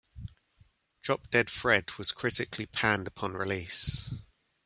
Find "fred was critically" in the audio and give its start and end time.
1.51-2.65